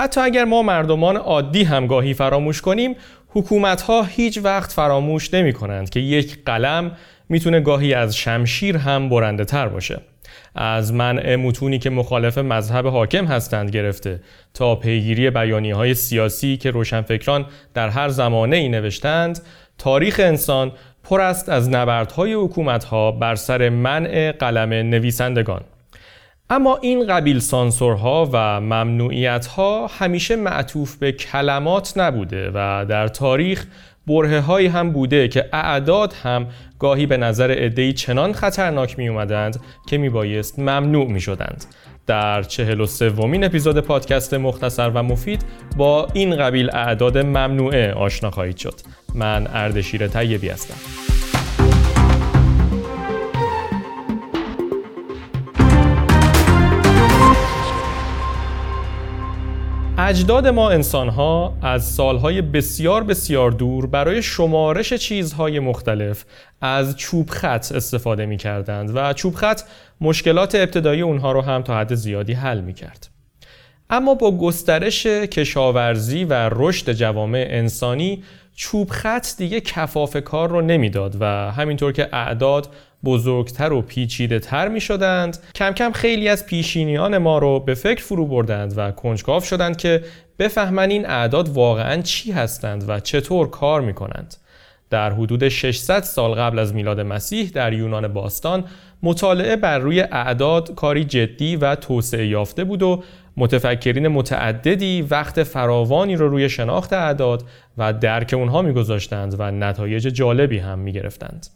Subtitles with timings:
[0.00, 2.96] حتی اگر ما مردمان عادی هم گاهی فراموش کنیم
[3.28, 6.96] حکومت ها هیچ وقت فراموش نمی کنند که یک قلم
[7.28, 10.00] می‌تونه گاهی از شمشیر هم برنده تر باشه.
[10.54, 14.20] از منع متونی که مخالف مذهب حاکم هستند گرفته
[14.54, 19.42] تا پیگیری بیانی های سیاسی که روشنفکران در هر زمانه ای نوشتند
[19.78, 20.72] تاریخ انسان
[21.04, 25.60] پر است از نبردهای حکومتها بر سر منع قلم نویسندگان.
[26.50, 33.66] اما این قبیل سانسورها و ممنوعیتها همیشه معطوف به کلمات نبوده و در تاریخ
[34.06, 36.46] بره هایی هم بوده که اعداد هم
[36.78, 41.64] گاهی به نظر عدهای چنان خطرناک می اومدند که می بایست ممنوع می شدند.
[42.06, 45.44] در چهل و سومین اپیزود پادکست مختصر و مفید
[45.76, 48.74] با این قبیل اعداد ممنوعه آشنا خواهید شد.
[49.14, 51.19] من اردشیر طیبی هستم.
[60.08, 66.24] اجداد ما انسانها از سالهای بسیار بسیار دور برای شمارش چیزهای مختلف
[66.60, 69.60] از چوب خط استفاده می کردند و چوب خط
[70.00, 73.19] مشکلات ابتدایی اونها رو هم تا حد زیادی حل می کرد.
[73.90, 78.22] اما با گسترش کشاورزی و رشد جوامع انسانی
[78.54, 82.68] چوب خط دیگه کفاف کار رو نمی‌داد و همینطور که اعداد
[83.04, 88.02] بزرگتر و پیچیده تر می شدند کم کم خیلی از پیشینیان ما رو به فکر
[88.02, 90.04] فرو بردند و کنجکاو شدند که
[90.38, 94.36] بفهمن این اعداد واقعا چی هستند و چطور کار می کنند.
[94.90, 98.64] در حدود 600 سال قبل از میلاد مسیح در یونان باستان
[99.02, 103.02] مطالعه بر روی اعداد کاری جدی و توسعه یافته بود و
[103.36, 107.44] متفکرین متعددی وقت فراوانی رو روی شناخت اعداد
[107.78, 111.46] و درک اونها میگذاشتند و نتایج جالبی هم می‌گرفتند.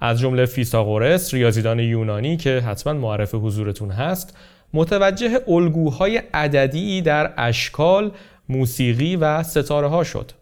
[0.00, 4.36] از جمله فیساغورس ریاضیدان یونانی که حتما معرف حضورتون هست
[4.74, 8.10] متوجه الگوهای عددی در اشکال،
[8.48, 10.32] موسیقی و ستاره ها شد.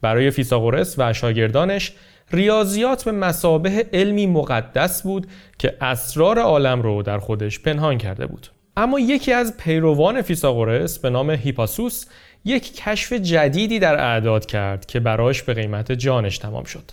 [0.00, 1.92] برای فیساغورس و شاگردانش
[2.32, 5.26] ریاضیات به مسابه علمی مقدس بود
[5.58, 8.46] که اسرار عالم رو در خودش پنهان کرده بود.
[8.76, 12.06] اما یکی از پیروان فیساغورس به نام هیپاسوس
[12.44, 16.90] یک کشف جدیدی در اعداد کرد که براش به قیمت جانش تمام شد.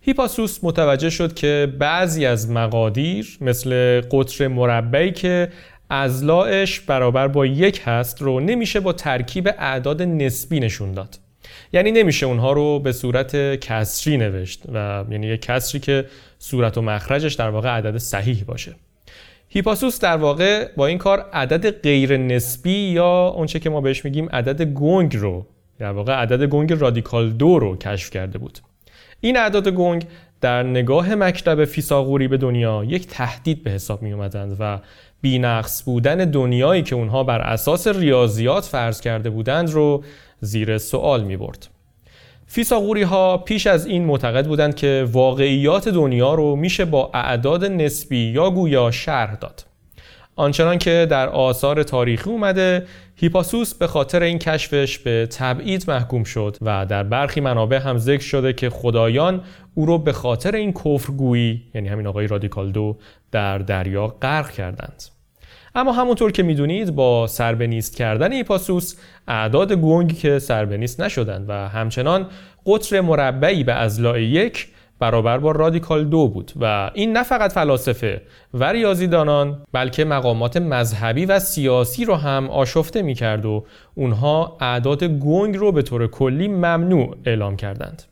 [0.00, 5.48] هیپاسوس متوجه شد که بعضی از مقادیر مثل قطر مربعی که
[5.90, 11.18] ازلاعش برابر با یک هست رو نمیشه با ترکیب اعداد نسبی نشون داد.
[11.72, 16.04] یعنی نمیشه اونها رو به صورت کسری نوشت و یعنی یک کسری که
[16.38, 18.74] صورت و مخرجش در واقع عدد صحیح باشه.
[19.52, 24.28] هیپاسوس در واقع با این کار عدد غیر نسبی یا اونچه که ما بهش میگیم
[24.28, 25.46] عدد گنگ رو
[25.78, 28.58] در واقع عدد گنگ رادیکال دو رو کشف کرده بود
[29.20, 30.06] این اعداد گنگ
[30.40, 34.78] در نگاه مکتب فیساغوری به دنیا یک تهدید به حساب می اومدند و
[35.20, 40.04] بینقص بودن دنیایی که اونها بر اساس ریاضیات فرض کرده بودند رو
[40.40, 41.68] زیر سوال می برد.
[42.52, 48.18] فیساغوری ها پیش از این معتقد بودند که واقعیات دنیا رو میشه با اعداد نسبی
[48.18, 49.64] یا گویا شرح داد.
[50.36, 56.56] آنچنان که در آثار تاریخی اومده هیپاسوس به خاطر این کشفش به تبعید محکوم شد
[56.62, 59.42] و در برخی منابع هم ذکر شده که خدایان
[59.74, 62.96] او رو به خاطر این کفرگویی یعنی همین آقای رادیکال دو
[63.32, 65.19] در دریا غرق کردند.
[65.74, 68.96] اما همونطور که می‌دونید با سربنیست کردن ایپاسوس
[69.28, 72.26] اعداد گنگی که سربنیست نشدند و همچنان
[72.66, 78.22] قطر مربعی به ازلاع یک برابر با رادیکال دو بود و این نه فقط فلاسفه
[78.54, 83.64] و ریاضیدانان بلکه مقامات مذهبی و سیاسی رو هم آشفته می کرد و
[83.94, 88.09] اونها اعداد گنگ رو به طور کلی ممنوع اعلام کردند.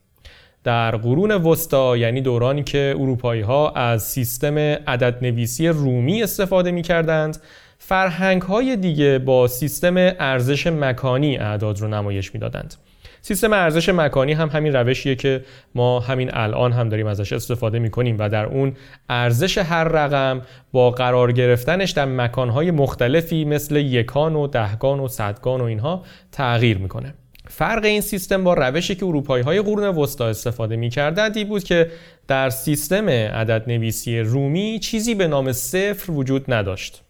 [0.68, 6.82] در قرون وسطا یعنی دورانی که اروپایی ها از سیستم عدد نویسی رومی استفاده می
[6.82, 7.38] کردند
[7.78, 12.74] فرهنگ های دیگه با سیستم ارزش مکانی اعداد رو نمایش می‌دادند.
[13.20, 18.16] سیستم ارزش مکانی هم همین روشیه که ما همین الان هم داریم ازش استفاده می‌کنیم
[18.18, 18.72] و در اون
[19.08, 20.42] ارزش هر رقم
[20.72, 26.02] با قرار گرفتنش در مکانهای مختلفی مثل یکان و دهگان و صدگان و اینها
[26.32, 27.14] تغییر می‌کنه
[27.48, 31.90] فرق این سیستم با روشی که اروپایی های قرون وسطا استفاده می‌کردند این بود که
[32.28, 37.02] در سیستم عدد نویسی رومی چیزی به نام صفر وجود نداشت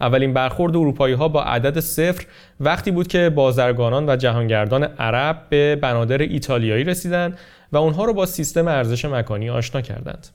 [0.00, 2.26] اولین برخورد اروپایی ها با عدد صفر
[2.60, 7.38] وقتی بود که بازرگانان و جهانگردان عرب به بنادر ایتالیایی رسیدند
[7.72, 10.28] و اونها رو با سیستم ارزش مکانی آشنا کردند.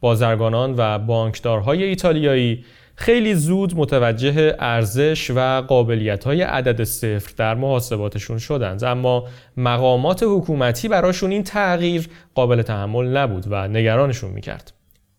[0.00, 2.64] بازرگانان و بانکدارهای ایتالیایی
[2.96, 10.88] خیلی زود متوجه ارزش و قابلیت های عدد صفر در محاسباتشون شدند اما مقامات حکومتی
[10.88, 14.72] براشون این تغییر قابل تحمل نبود و نگرانشون می‌کرد.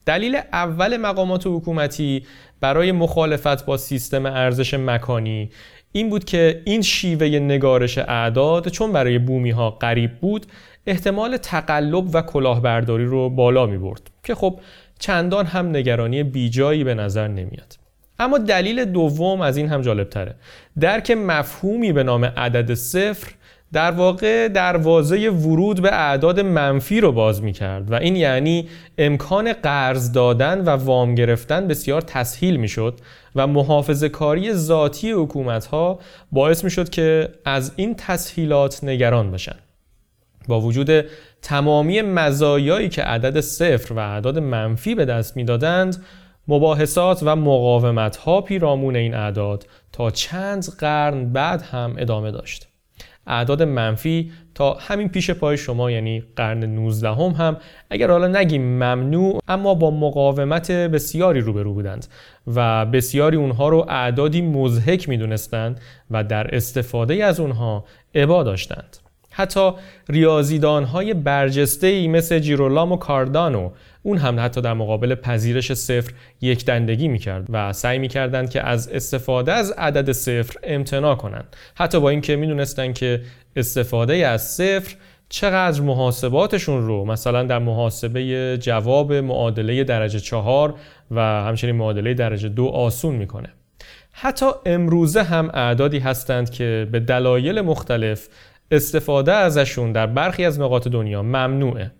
[0.05, 2.25] دلیل اول مقامات حکومتی
[2.61, 5.49] برای مخالفت با سیستم ارزش مکانی
[5.91, 10.45] این بود که این شیوه نگارش اعداد چون برای بومی ها غریب بود
[10.87, 14.59] احتمال تقلب و کلاهبرداری رو بالا می برد که خب
[14.99, 17.77] چندان هم نگرانی بیجایی به نظر نمیاد.
[18.19, 20.35] اما دلیل دوم از این هم جالب تره
[20.79, 23.31] درک مفهومی به نام عدد صفر
[23.73, 29.53] در واقع دروازه ورود به اعداد منفی رو باز می کرد و این یعنی امکان
[29.53, 32.99] قرض دادن و وام گرفتن بسیار تسهیل می شد
[33.35, 35.99] و محافظه کاری ذاتی حکومت ها
[36.31, 39.55] باعث می شد که از این تسهیلات نگران بشن
[40.47, 41.05] با وجود
[41.41, 46.03] تمامی مزایایی که عدد صفر و اعداد منفی به دست می‌دادند
[46.47, 52.67] مباحثات و مقاومت ها پیرامون این اعداد تا چند قرن بعد هم ادامه داشت.
[53.27, 57.57] اعداد منفی تا همین پیش پای شما یعنی قرن 19 هم, هم
[57.89, 62.07] اگر حالا نگیم ممنوع اما با مقاومت بسیاری روبرو بودند
[62.47, 65.81] و بسیاری اونها رو اعدادی مزهک می‌دونستند
[66.11, 68.97] و در استفاده از اونها عبا داشتند.
[69.37, 69.71] حتی
[70.09, 73.71] ریاضیدان های برجسته ای مثل جیرولام و کاردانو
[74.03, 76.11] اون هم حتی در مقابل پذیرش صفر
[76.41, 81.55] یک دندگی می‌کرد و سعی می‌کردند که از استفاده از عدد صفر امتناع کنند.
[81.75, 83.21] حتی با اینکه می‌دونستند که
[83.55, 84.95] استفاده از صفر
[85.29, 90.73] چقدر محاسباتشون رو مثلا در محاسبه جواب معادله درجه چهار
[91.11, 93.49] و همچنین معادله درجه دو آسون می‌کنه.
[94.11, 98.27] حتی امروزه هم اعدادی هستند که به دلایل مختلف
[98.71, 101.91] استفاده ازشون در برخی از نقاط دنیا ممنوعه.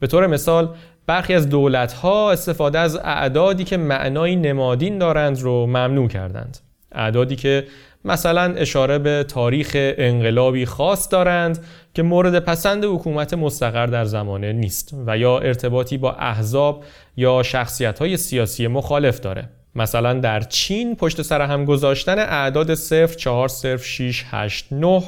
[0.00, 0.74] به طور مثال
[1.06, 6.58] برخی از دولت ها استفاده از اعدادی که معنای نمادین دارند رو ممنوع کردند.
[6.92, 7.66] اعدادی که
[8.04, 11.64] مثلا اشاره به تاریخ انقلابی خاص دارند
[11.94, 16.84] که مورد پسند حکومت مستقر در زمانه نیست و یا ارتباطی با احزاب
[17.16, 19.48] یا شخصیت های سیاسی مخالف داره.
[19.74, 25.02] مثلا در چین پشت سر هم گذاشتن اعداد 0 4 0 6 8 9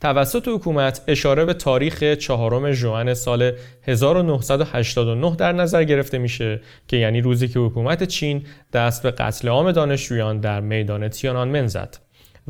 [0.00, 3.52] توسط حکومت اشاره به تاریخ چهارم ژوئن سال
[3.82, 9.72] 1989 در نظر گرفته میشه که یعنی روزی که حکومت چین دست به قتل عام
[9.72, 11.96] دانشجویان در میدان تیانانمن زد.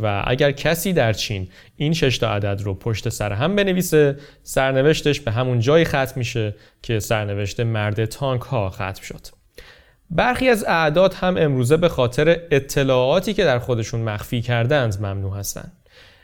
[0.03, 5.21] و اگر کسی در چین این شش تا عدد رو پشت سر هم بنویسه سرنوشتش
[5.21, 9.27] به همون جایی ختم میشه که سرنوشت مرد تانک ها ختم شد.
[10.11, 15.73] برخی از اعداد هم امروزه به خاطر اطلاعاتی که در خودشون مخفی کردند ممنوع هستند.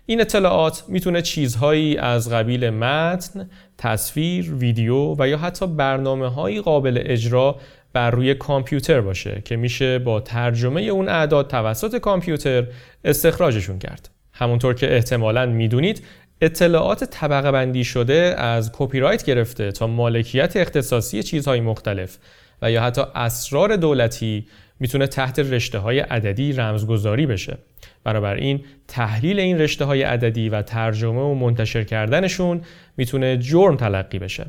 [0.06, 7.02] این اطلاعات می‌تونه چیزهایی از قبیل متن، تصویر، ویدیو و یا حتی برنامه هایی قابل
[7.04, 7.56] اجرا
[7.92, 12.66] بر روی کامپیوتر باشه که میشه با ترجمه اون اعداد توسط کامپیوتر
[13.04, 14.10] استخراجشون کرد.
[14.32, 16.02] همونطور که احتمالا می‌دونید
[16.40, 22.18] اطلاعات طبقه بندی شده از کپی رایت گرفته تا مالکیت اختصاصی چیزهای مختلف
[22.62, 24.46] و یا حتی اسرار دولتی
[24.80, 27.58] می‌تونه تحت رشته های عددی رمزگذاری بشه
[28.04, 32.60] بنابراین تحلیل این رشته های عددی و ترجمه و منتشر کردنشون
[32.96, 34.46] می‌تونه جرم تلقی بشه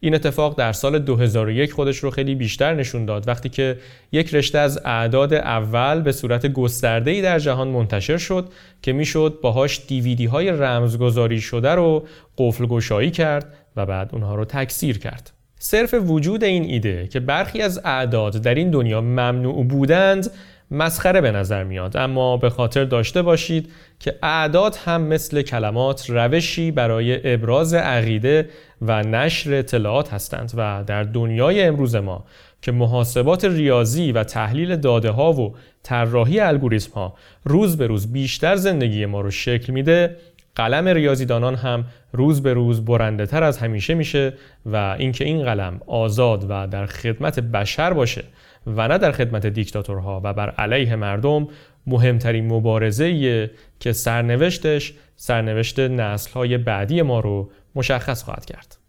[0.00, 3.76] این اتفاق در سال 2001 خودش رو خیلی بیشتر نشون داد وقتی که
[4.12, 8.48] یک رشته از اعداد اول به صورت گسترده‌ای در جهان منتشر شد
[8.82, 12.06] که می‌شد باهاش دیویدی های رمزگذاری شده رو
[12.38, 15.30] قفل گشایی کرد و بعد اونها رو تکثیر کرد.
[15.58, 20.30] صرف وجود این ایده که برخی از اعداد در این دنیا ممنوع بودند
[20.72, 21.96] مسخره به نظر میاد.
[21.96, 28.48] اما به خاطر داشته باشید که اعداد هم مثل کلمات روشی برای ابراز عقیده
[28.82, 32.24] و نشر اطلاعات هستند و در دنیای امروز ما
[32.62, 37.14] که محاسبات ریاضی و تحلیل داده ها و طراحی الگوریتم ها
[37.44, 40.16] روز به روز بیشتر زندگی ما رو شکل میده
[40.54, 44.32] قلم ریاضیدانان هم روز به روز برنده تر از همیشه میشه
[44.66, 48.24] و اینکه این قلم آزاد و در خدمت بشر باشه
[48.66, 51.48] و نه در خدمت دیکتاتورها و بر علیه مردم
[51.86, 58.81] مهمترین مبارزه که سرنوشتش سرنوشت نسلهای بعدی ما رو مشخص خواهد کرد.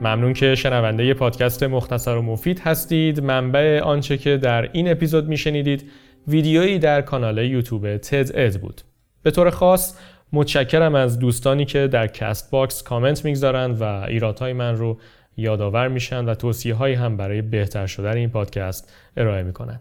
[0.00, 3.20] ممنون که شنونده پادکست مختصر و مفید هستید.
[3.20, 5.90] منبع آنچه که در این اپیزود میشنیدید
[6.28, 8.80] ویدیویی در کانال یوتیوب TED-Ed بود.
[9.22, 9.98] به طور خاص
[10.32, 15.00] متشکرم از دوستانی که در Castbox کامنت می‌گذارند و ایرادهای من رو
[15.36, 19.80] یادآور میشن و توصیه هایی هم برای بهتر شدن این پادکست ارائه می‌کنن.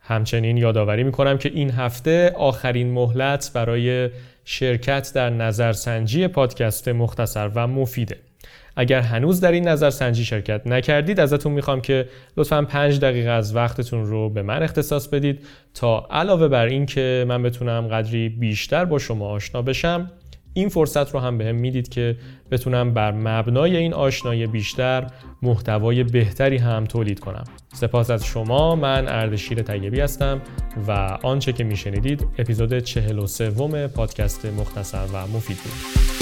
[0.00, 4.10] همچنین یادآوری می‌کنم که این هفته آخرین مهلت برای
[4.44, 8.16] شرکت در نظرسنجی پادکست مختصر و مفیده.
[8.76, 14.06] اگر هنوز در این نظرسنجی شرکت نکردید ازتون می‌خوام که لطفا پنج دقیقه از وقتتون
[14.06, 18.98] رو به من اختصاص بدید تا علاوه بر این که من بتونم قدری بیشتر با
[18.98, 20.10] شما آشنا بشم
[20.54, 22.16] این فرصت رو هم بهم به می‌دید که
[22.50, 25.06] بتونم بر مبنای این آشنایی بیشتر
[25.42, 27.44] محتوای بهتری هم تولید کنم.
[27.72, 30.40] سپاس از شما من اردشیر طیبی هستم
[30.88, 30.90] و
[31.22, 36.13] آنچه که میشنیدید اپیزود 43 پادکست مختصر و مفید بود.